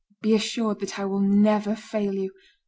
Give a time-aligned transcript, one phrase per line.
[0.19, 2.33] Be assured that I will never fail you.